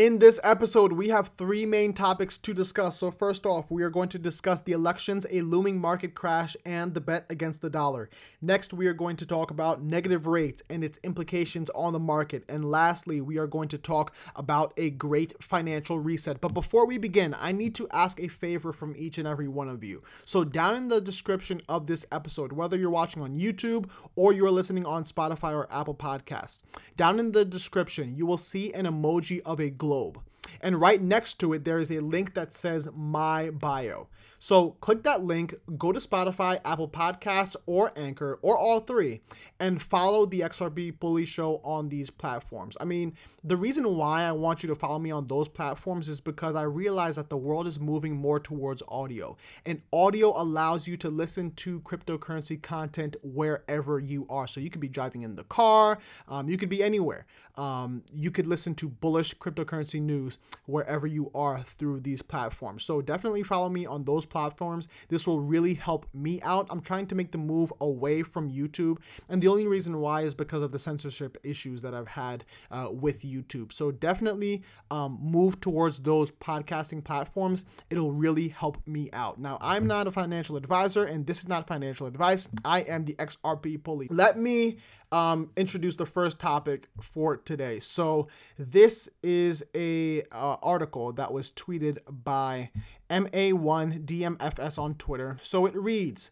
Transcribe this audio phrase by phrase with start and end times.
[0.00, 2.96] In this episode, we have three main topics to discuss.
[2.96, 6.94] So, first off, we are going to discuss the elections, a looming market crash, and
[6.94, 8.08] the bet against the dollar.
[8.40, 12.44] Next, we are going to talk about negative rates and its implications on the market.
[12.48, 16.40] And lastly, we are going to talk about a great financial reset.
[16.40, 19.68] But before we begin, I need to ask a favor from each and every one
[19.68, 20.02] of you.
[20.24, 24.50] So, down in the description of this episode, whether you're watching on YouTube or you're
[24.50, 26.60] listening on Spotify or Apple Podcasts,
[26.96, 30.29] down in the description, you will see an emoji of a globe.
[30.60, 34.08] And right next to it, there is a link that says My Bio.
[34.42, 39.20] So click that link, go to Spotify, Apple Podcasts, or Anchor, or all three,
[39.60, 42.74] and follow the XRP Bully Show on these platforms.
[42.80, 43.12] I mean,
[43.44, 46.62] the reason why I want you to follow me on those platforms is because I
[46.62, 51.50] realize that the world is moving more towards audio, and audio allows you to listen
[51.56, 54.46] to cryptocurrency content wherever you are.
[54.46, 57.26] So you could be driving in the car, um, you could be anywhere.
[57.56, 62.84] Um, you could listen to bullish cryptocurrency news wherever you are through these platforms.
[62.84, 64.88] So definitely follow me on those platforms.
[65.08, 66.66] This will really help me out.
[66.70, 70.34] I'm trying to make the move away from YouTube, and the only reason why is
[70.34, 73.72] because of the censorship issues that I've had uh, with YouTube.
[73.72, 77.64] So definitely um, move towards those podcasting platforms.
[77.90, 79.40] It'll really help me out.
[79.40, 82.48] Now, I'm not a financial advisor, and this is not financial advice.
[82.64, 84.08] I am the XRP Bully.
[84.10, 84.78] Let me
[85.12, 87.80] um, introduce the first topic for today.
[87.80, 92.70] So this is a uh, article that was tweeted by
[93.08, 95.38] MA1DMFS on Twitter.
[95.42, 96.30] So it reads,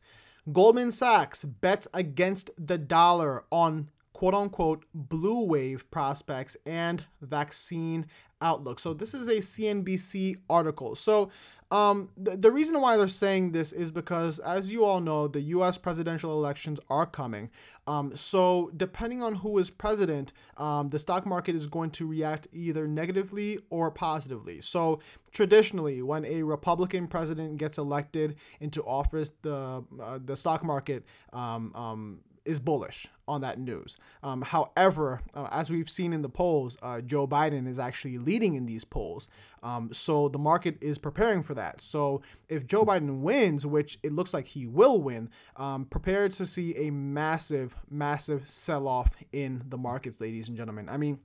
[0.52, 8.06] Goldman Sachs bets against the dollar on quote unquote blue wave prospects and vaccine
[8.40, 8.78] outlook.
[8.78, 10.94] So this is a CNBC article.
[10.94, 11.30] So
[11.70, 15.40] um, the, the reason why they're saying this is because, as you all know, the
[15.40, 15.76] U.S.
[15.76, 17.50] presidential elections are coming.
[17.86, 22.48] Um, so, depending on who is president, um, the stock market is going to react
[22.52, 24.62] either negatively or positively.
[24.62, 25.00] So,
[25.30, 31.04] traditionally, when a Republican president gets elected into office, the uh, the stock market
[31.34, 33.98] um, um, is bullish on that news.
[34.22, 38.54] Um, however, uh, as we've seen in the polls, uh, Joe Biden is actually leading
[38.54, 39.28] in these polls.
[39.62, 41.82] Um, so the market is preparing for that.
[41.82, 46.46] So if Joe Biden wins, which it looks like he will win, um, prepare to
[46.46, 50.88] see a massive, massive sell off in the markets, ladies and gentlemen.
[50.88, 51.20] I mean,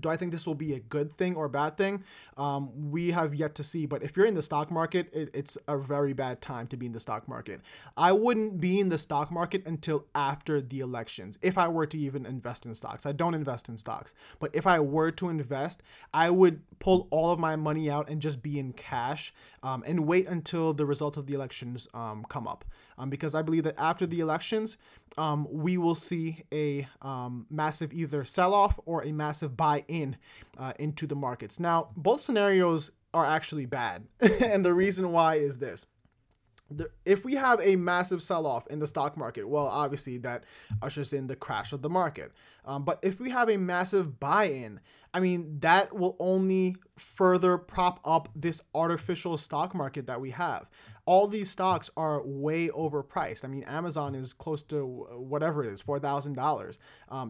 [0.00, 2.02] do I think this will be a good thing or a bad thing?
[2.36, 3.86] Um, we have yet to see.
[3.86, 6.86] But if you're in the stock market, it, it's a very bad time to be
[6.86, 7.60] in the stock market.
[7.96, 11.98] I wouldn't be in the stock market until after the elections if I were to
[11.98, 13.06] even invest in stocks.
[13.06, 14.14] I don't invest in stocks.
[14.40, 15.82] But if I were to invest,
[16.12, 19.32] I would pull all of my money out and just be in cash
[19.62, 22.64] um, and wait until the result of the elections um, come up.
[22.98, 24.76] Um, because I believe that after the elections,
[25.16, 30.16] um, we will see a um, massive either sell off or a massive buy in
[30.58, 31.60] uh, into the markets.
[31.60, 34.06] Now, both scenarios are actually bad.
[34.20, 35.86] and the reason why is this.
[37.04, 40.44] If we have a massive sell off in the stock market, well, obviously that
[40.82, 42.32] ushers in the crash of the market.
[42.64, 44.80] Um, but if we have a massive buy in,
[45.12, 50.66] I mean, that will only further prop up this artificial stock market that we have
[51.06, 53.44] all these stocks are way overpriced.
[53.44, 56.78] I mean, Amazon is close to whatever it is, four thousand um, dollars.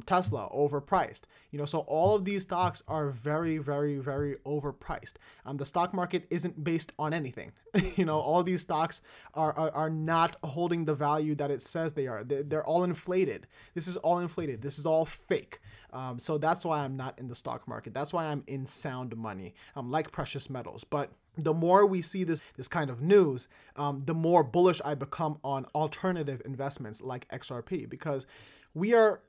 [0.06, 1.22] Tesla overpriced.
[1.50, 5.14] You know, so all of these stocks are very, very, very overpriced.
[5.44, 7.52] Um, the stock market isn't based on anything.
[7.96, 9.00] you know, all these stocks
[9.34, 12.24] are, are are not holding the value that it says they are.
[12.24, 13.46] They're, they're all inflated.
[13.74, 14.62] This is all inflated.
[14.62, 15.60] This is all fake.
[15.92, 17.94] Um, so that's why I'm not in the stock market.
[17.94, 19.54] That's why I'm in sound money.
[19.76, 24.00] I'm like precious metals, but the more we see this this kind of news, um,
[24.00, 28.26] the more bullish I become on alternative investments like XRP because
[28.74, 29.20] we are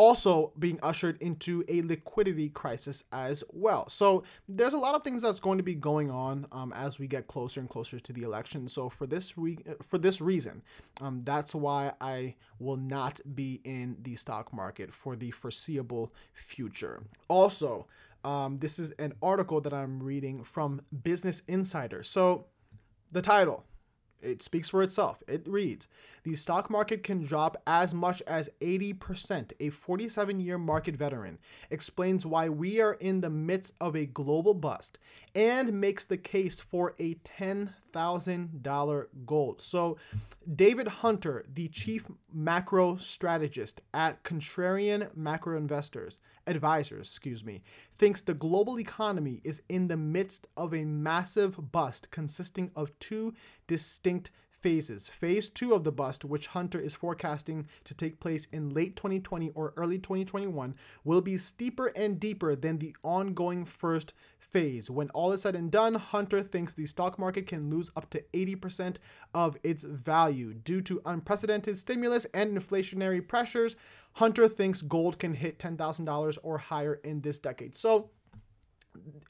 [0.00, 3.86] also being ushered into a liquidity crisis as well.
[3.90, 7.06] So there's a lot of things that's going to be going on um, as we
[7.06, 8.66] get closer and closer to the election.
[8.66, 10.62] So for this re- for this reason,
[11.02, 17.02] um, that's why I will not be in the stock market for the foreseeable future.
[17.28, 17.86] Also.
[18.24, 22.02] Um, this is an article that I'm reading from Business Insider.
[22.02, 22.46] So,
[23.12, 23.64] the title
[24.22, 25.22] it speaks for itself.
[25.26, 25.88] It reads
[26.24, 29.52] The stock market can drop as much as 80%.
[29.60, 31.38] A 47 year market veteran
[31.70, 34.98] explains why we are in the midst of a global bust
[35.34, 37.14] and makes the case for a
[37.92, 39.60] $10,000 gold.
[39.60, 39.96] So,
[40.54, 47.62] David Hunter, the chief macro strategist at Contrarian Macro Investors, advisors, excuse me,
[47.98, 53.34] thinks the global economy is in the midst of a massive bust consisting of two
[53.66, 55.08] distinct phases.
[55.08, 59.50] Phase two of the bust, which Hunter is forecasting to take place in late 2020
[59.50, 60.74] or early 2021,
[61.04, 64.12] will be steeper and deeper than the ongoing first
[64.50, 64.90] phase.
[64.90, 68.22] When all is said and done, Hunter thinks the stock market can lose up to
[68.32, 68.96] 80%
[69.34, 73.76] of its value due to unprecedented stimulus and inflationary pressures.
[74.14, 77.76] Hunter thinks gold can hit $10,000 or higher in this decade.
[77.76, 78.10] So,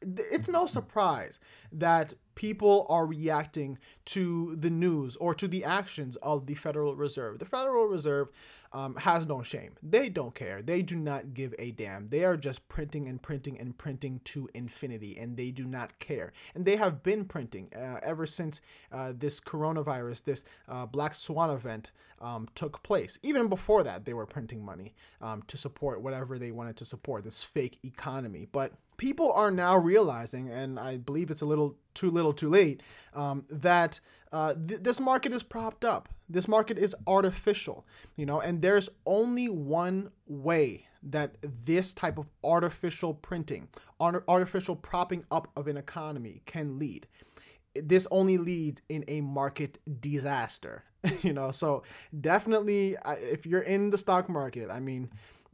[0.02, 1.38] it's no surprise
[1.72, 7.38] that people are reacting to the news or to the actions of the Federal Reserve.
[7.38, 8.30] The Federal Reserve
[8.72, 9.72] um, has no shame.
[9.82, 10.62] They don't care.
[10.62, 12.06] They do not give a damn.
[12.06, 16.32] They are just printing and printing and printing to infinity, and they do not care.
[16.54, 18.60] And they have been printing uh, ever since
[18.92, 21.90] uh, this coronavirus, this uh, Black Swan event
[22.20, 23.18] um, took place.
[23.22, 27.24] Even before that, they were printing money um, to support whatever they wanted to support,
[27.24, 28.46] this fake economy.
[28.50, 32.82] But people are now realizing, and I believe it's a little too little too late,
[33.14, 34.00] um, that
[34.32, 36.08] uh, th- this market is propped up.
[36.28, 37.84] This market is artificial,
[38.16, 44.76] you know, and there's only one way that this type of artificial printing, art- artificial
[44.76, 47.06] propping up of an economy can lead.
[47.74, 50.84] This only leads in a market disaster,
[51.22, 51.50] you know.
[51.50, 51.82] So
[52.20, 55.10] definitely, if you're in the stock market, I mean,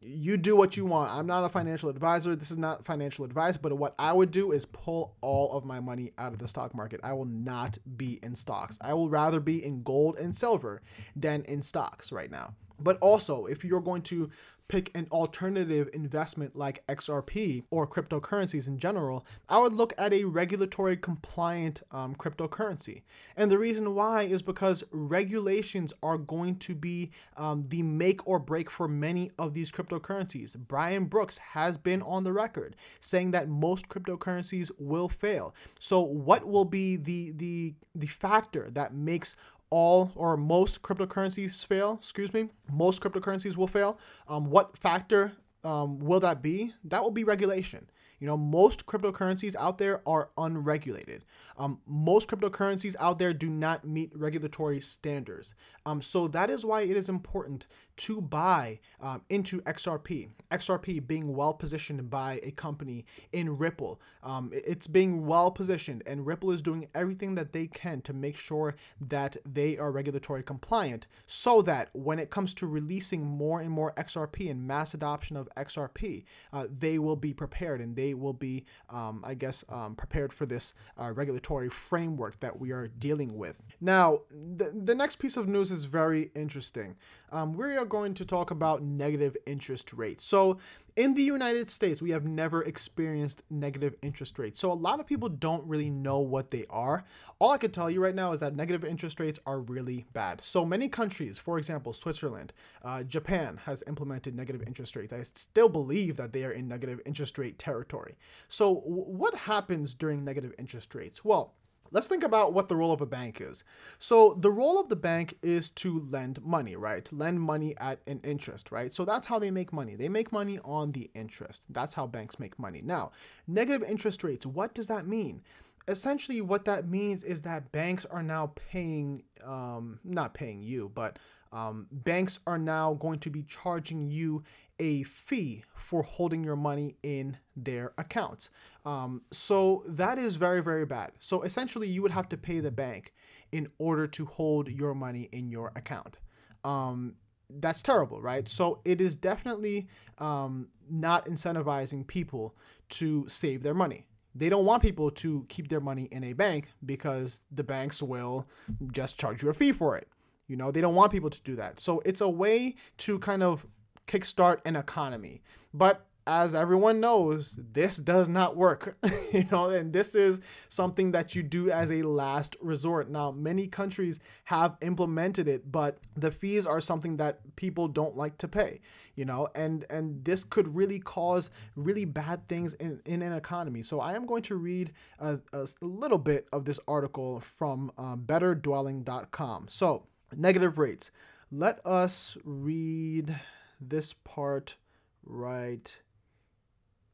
[0.06, 1.10] you do what you want.
[1.10, 2.36] I'm not a financial advisor.
[2.36, 5.80] This is not financial advice, but what I would do is pull all of my
[5.80, 7.00] money out of the stock market.
[7.02, 8.78] I will not be in stocks.
[8.80, 10.82] I will rather be in gold and silver
[11.14, 12.54] than in stocks right now.
[12.78, 14.30] But also, if you're going to
[14.68, 20.24] pick an alternative investment like XRP or cryptocurrencies in general, I would look at a
[20.24, 23.02] regulatory compliant um, cryptocurrency.
[23.36, 28.38] And the reason why is because regulations are going to be um, the make or
[28.38, 30.56] break for many of these cryptocurrencies.
[30.56, 35.54] Brian Brooks has been on the record saying that most cryptocurrencies will fail.
[35.78, 39.36] So what will be the the the factor that makes
[39.70, 43.98] all or most cryptocurrencies fail, excuse me, most cryptocurrencies will fail.
[44.28, 45.32] Um, what factor
[45.64, 46.72] um, will that be?
[46.84, 47.90] That will be regulation.
[48.18, 51.24] You know, most cryptocurrencies out there are unregulated.
[51.58, 55.54] Um, most cryptocurrencies out there do not meet regulatory standards.
[55.84, 57.66] Um, so that is why it is important
[57.96, 60.28] to buy um, into XRP.
[60.50, 64.00] XRP being well positioned by a company in Ripple.
[64.22, 68.36] Um, it's being well positioned, and Ripple is doing everything that they can to make
[68.36, 73.70] sure that they are regulatory compliant so that when it comes to releasing more and
[73.70, 78.32] more XRP and mass adoption of XRP, uh, they will be prepared and they will
[78.32, 83.36] be, um, I guess, um, prepared for this uh, regulatory framework that we are dealing
[83.36, 83.62] with.
[83.80, 86.96] Now, the, the next piece of news is very interesting.
[87.32, 90.24] Um, we are going to talk about negative interest rates.
[90.24, 90.58] So,
[90.96, 94.58] in the United States, we have never experienced negative interest rates.
[94.60, 97.04] So, a lot of people don't really know what they are.
[97.38, 100.40] All I can tell you right now is that negative interest rates are really bad.
[100.40, 102.52] So, many countries, for example, Switzerland,
[102.82, 105.12] uh, Japan, has implemented negative interest rates.
[105.12, 108.16] I still believe that they are in negative interest rate territory.
[108.48, 111.24] So, w- what happens during negative interest rates?
[111.24, 111.54] Well,
[111.90, 113.64] Let's think about what the role of a bank is.
[113.98, 117.10] So, the role of the bank is to lend money, right?
[117.12, 118.92] Lend money at an interest, right?
[118.92, 119.96] So, that's how they make money.
[119.96, 121.62] They make money on the interest.
[121.68, 122.82] That's how banks make money.
[122.82, 123.12] Now,
[123.46, 125.42] negative interest rates, what does that mean?
[125.88, 131.18] Essentially, what that means is that banks are now paying, um, not paying you, but
[131.52, 134.42] um, banks are now going to be charging you
[134.78, 138.50] a fee for holding your money in their accounts.
[138.84, 141.12] Um, so that is very, very bad.
[141.20, 143.12] So essentially, you would have to pay the bank
[143.52, 146.18] in order to hold your money in your account.
[146.64, 147.14] Um,
[147.48, 148.48] that's terrible, right?
[148.48, 152.56] So it is definitely um, not incentivizing people
[152.90, 154.06] to save their money.
[154.34, 158.46] They don't want people to keep their money in a bank because the banks will
[158.92, 160.08] just charge you a fee for it.
[160.46, 161.80] You know, they don't want people to do that.
[161.80, 163.66] So it's a way to kind of
[164.06, 165.42] kickstart an economy.
[165.72, 168.96] But as everyone knows, this does not work,
[169.32, 173.08] you know, and this is something that you do as a last resort.
[173.08, 178.38] Now, many countries have implemented it, but the fees are something that people don't like
[178.38, 178.80] to pay,
[179.14, 183.84] you know, and and this could really cause really bad things in, in an economy.
[183.84, 188.24] So I am going to read a, a little bit of this article from um,
[188.26, 189.66] betterdwelling.com.
[189.70, 191.12] So, negative rates.
[191.52, 193.38] Let us read
[193.80, 194.76] this part
[195.24, 195.96] right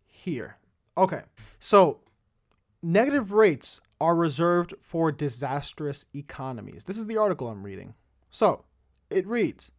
[0.07, 0.59] here.
[0.97, 1.23] Okay,
[1.59, 2.00] so
[2.83, 6.85] negative rates are reserved for disastrous economies.
[6.85, 7.95] This is the article I'm reading.
[8.31, 8.64] So
[9.11, 9.71] it reads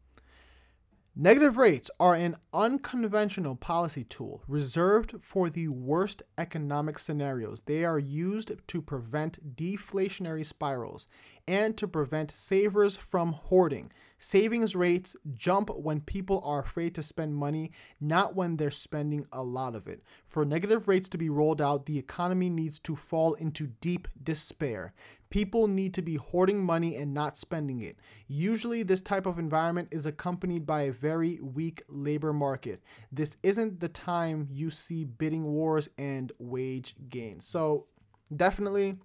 [1.15, 7.62] Negative rates are an unconventional policy tool reserved for the worst economic scenarios.
[7.62, 11.08] They are used to prevent deflationary spirals
[11.48, 13.91] and to prevent savers from hoarding.
[14.17, 19.43] Savings rates jump when people are afraid to spend money, not when they're spending a
[19.43, 20.01] lot of it.
[20.25, 24.93] For negative rates to be rolled out, the economy needs to fall into deep despair.
[25.33, 27.97] People need to be hoarding money and not spending it.
[28.27, 32.83] Usually, this type of environment is accompanied by a very weak labor market.
[33.11, 37.47] This isn't the time you see bidding wars and wage gains.
[37.47, 37.87] So,
[38.35, 38.99] definitely,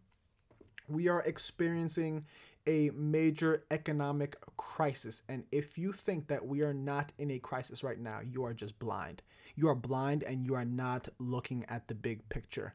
[0.87, 2.27] we are experiencing
[2.67, 5.23] a major economic crisis.
[5.31, 8.53] And if you think that we are not in a crisis right now, you are
[8.53, 9.23] just blind.
[9.57, 12.75] You are blind and you are not looking at the big picture.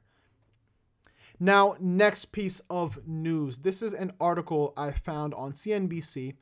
[1.44, 3.58] Now, next piece of news.
[3.58, 6.36] This is an article I found on CNBC.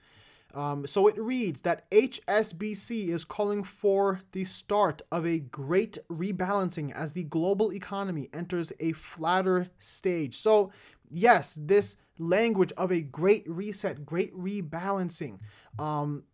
[0.53, 6.91] Um, so it reads that HSBC is calling for the start of a great rebalancing
[6.91, 10.37] as the global economy enters a flatter stage.
[10.37, 10.71] So,
[11.09, 15.39] yes, this language of a great reset, great rebalancing,
[15.79, 16.25] um,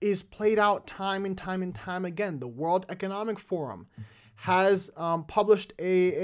[0.00, 2.38] is played out time and time and time again.
[2.38, 3.86] The World Economic Forum
[4.42, 6.14] has um, published a,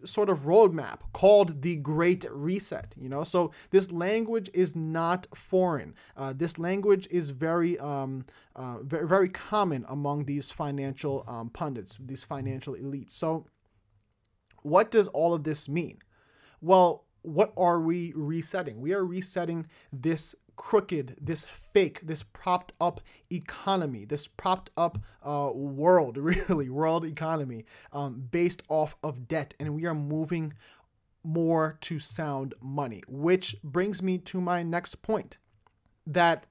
[0.00, 2.94] a sort of roadmap called the Great Reset.
[2.96, 5.94] You know, so this language is not foreign.
[6.16, 11.98] Uh, this language is very, um, uh, very, very common among these financial um, pundits,
[12.00, 13.10] these financial elites.
[13.10, 13.48] So,
[14.62, 15.98] what does all of this mean?
[16.60, 18.80] Well, what are we resetting?
[18.80, 25.50] We are resetting this crooked, this fake, this propped up economy, this propped up uh,
[25.54, 26.16] world,
[26.48, 29.54] really, world economy um, based off of debt.
[29.58, 30.54] And we are moving
[31.22, 35.38] more to sound money, which brings me to my next point
[36.06, 36.44] that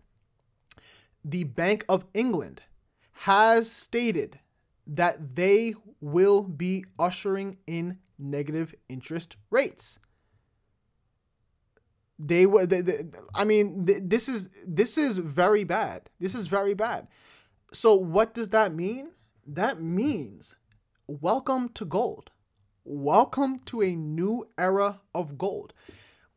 [1.24, 2.64] the Bank of England
[3.12, 4.40] has stated
[4.86, 10.00] that they will be ushering in negative interest rates
[12.26, 16.10] they were they, i mean this is this is very bad.
[16.20, 17.08] This is very bad.
[17.74, 19.12] So what does that mean?
[19.46, 20.56] That means
[21.08, 22.32] welcome to gold.
[22.86, 25.74] Welcome to a new era of gold.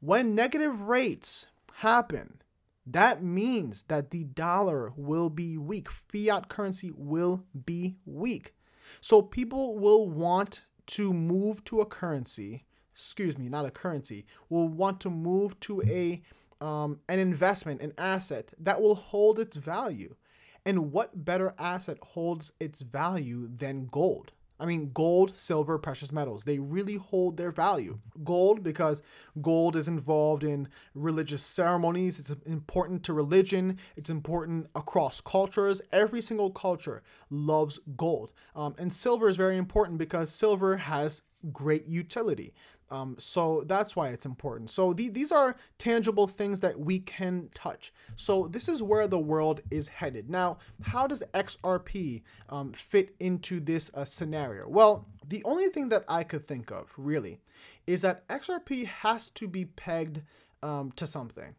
[0.01, 2.41] When negative rates happen
[2.87, 5.89] that means that the dollar will be weak.
[5.91, 8.55] Fiat currency will be weak.
[9.01, 12.66] So people will want to move to a currency
[12.97, 16.23] excuse me, not a currency, will want to move to a
[16.65, 20.17] um, an investment, an asset that will hold its value.
[20.65, 24.33] And what better asset holds its value than gold?
[24.59, 27.99] I mean, gold, silver, precious metals, they really hold their value.
[28.25, 29.03] Gold, because
[29.43, 35.83] gold is involved in religious ceremonies, it's important to religion, it's important across cultures.
[35.93, 38.33] Every single culture loves gold.
[38.55, 41.21] Um, and silver is very important because silver has
[41.53, 42.55] great utility.
[42.91, 44.71] Um, so that's why it's important.
[44.71, 47.93] So the, these are tangible things that we can touch.
[48.15, 50.31] So this is where the world is headed.
[50.31, 54.69] Now, how does XRP um, fit into this uh, scenario?
[54.69, 57.41] Well, the only thing that I could think of really
[57.87, 60.23] is that XRP has to be pegged
[60.63, 61.55] um, to something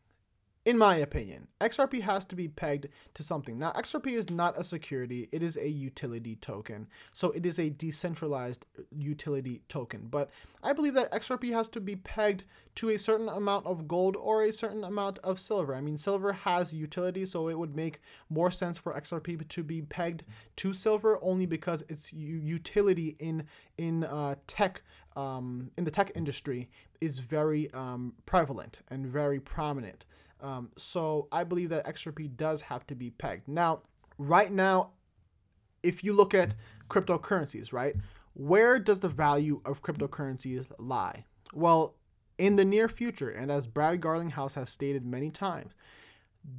[0.67, 3.57] in my opinion, XRP has to be pegged to something.
[3.57, 6.87] Now, XRP is not a security, it is a utility token.
[7.13, 10.07] So it is a decentralized utility token.
[10.11, 10.29] But
[10.61, 12.43] I believe that XRP has to be pegged
[12.75, 15.73] to a certain amount of gold or a certain amount of silver.
[15.73, 19.81] I mean, silver has utility, so it would make more sense for XRP to be
[19.81, 20.25] pegged
[20.57, 23.45] to silver only because its utility in
[23.77, 24.81] in uh, tech
[25.15, 26.69] um, in the tech industry
[26.99, 30.05] is very um, prevalent and very prominent.
[30.41, 33.47] Um, so I believe that XRP does have to be pegged.
[33.47, 33.81] Now,
[34.17, 34.91] right now,
[35.83, 36.55] if you look at
[36.89, 37.95] cryptocurrencies, right,
[38.33, 41.25] where does the value of cryptocurrencies lie?
[41.53, 41.95] Well,
[42.37, 45.73] in the near future, and as Brad Garlinghouse has stated many times,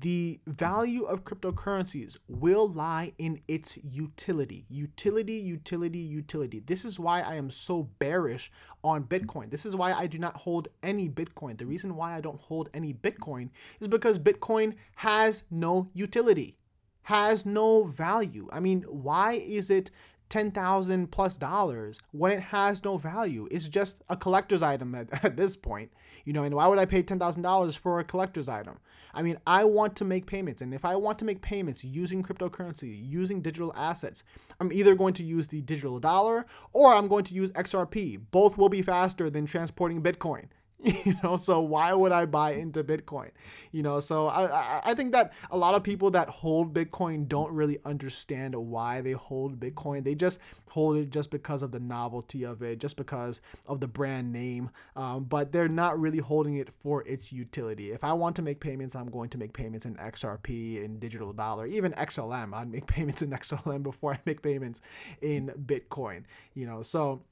[0.01, 4.67] the value of cryptocurrencies will lie in its utility.
[4.69, 6.61] Utility, utility, utility.
[6.61, 8.53] This is why I am so bearish
[8.85, 9.51] on Bitcoin.
[9.51, 11.57] This is why I do not hold any Bitcoin.
[11.57, 13.49] The reason why I don't hold any Bitcoin
[13.81, 16.59] is because Bitcoin has no utility,
[17.05, 18.49] has no value.
[18.53, 19.91] I mean, why is it
[20.29, 23.49] 10,000 plus dollars when it has no value.
[23.51, 25.93] It's just a collector's item at, at this point.
[26.25, 28.79] You know, and why would I pay $10,000 for a collector's item?
[29.15, 30.61] I mean, I want to make payments.
[30.61, 34.25] And if I want to make payments using cryptocurrency, using digital assets,
[34.61, 38.21] I'm either going to use the digital dollar or I'm going to use XRP.
[38.31, 40.47] Both will be faster than transporting Bitcoin.
[41.05, 43.31] you know so why would i buy into bitcoin?
[43.73, 47.53] You know so I, I think that a lot of people that hold bitcoin don't
[47.53, 50.05] really understand why they hold bitcoin.
[50.05, 53.89] They just hold it just because of the novelty of it just because of the
[53.89, 57.91] brand name um, but they're not really holding it for its utility.
[57.91, 61.33] If i want to make payments i'm going to make payments in xrp in digital
[61.33, 64.81] dollar even xlm i'd make payments in xlm before i make payments
[65.23, 67.23] in bitcoin you know so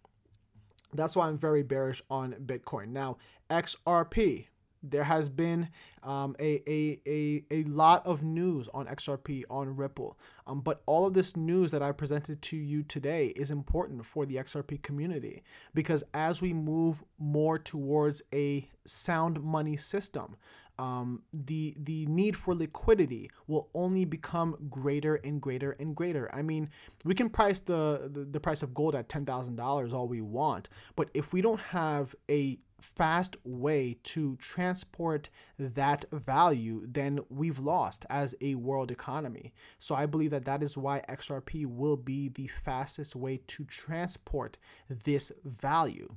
[0.98, 2.88] that's why I'm very bearish on Bitcoin.
[2.88, 3.18] Now,
[3.50, 4.46] XRP,
[4.82, 5.68] there has been
[6.02, 10.18] um, a, a, a, a lot of news on XRP, on Ripple.
[10.46, 14.26] Um, but all of this news that I presented to you today is important for
[14.26, 15.42] the XRP community
[15.74, 20.36] because as we move more towards a sound money system,
[20.78, 26.30] um, the the need for liquidity will only become greater and greater and greater.
[26.34, 26.70] I mean,
[27.04, 30.20] we can price the the, the price of gold at ten thousand dollars all we
[30.20, 35.28] want, but if we don't have a fast way to transport
[35.58, 39.52] that value, then we've lost as a world economy.
[39.78, 44.58] So I believe that that is why XRP will be the fastest way to transport
[44.88, 46.16] this value.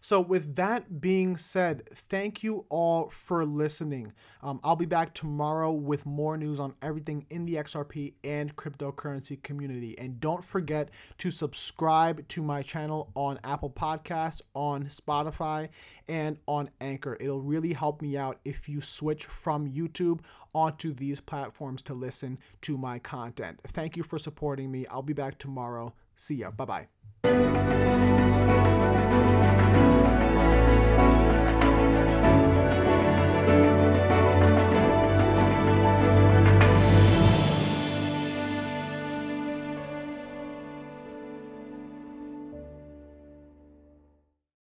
[0.00, 4.12] So, with that being said, thank you all for listening.
[4.42, 9.42] Um, I'll be back tomorrow with more news on everything in the XRP and cryptocurrency
[9.42, 9.98] community.
[9.98, 15.68] And don't forget to subscribe to my channel on Apple Podcasts, on Spotify,
[16.08, 17.16] and on Anchor.
[17.20, 20.20] It'll really help me out if you switch from YouTube
[20.54, 23.60] onto these platforms to listen to my content.
[23.68, 24.86] Thank you for supporting me.
[24.86, 25.94] I'll be back tomorrow.
[26.16, 26.50] See ya.
[26.50, 26.86] Bye
[27.22, 28.17] bye.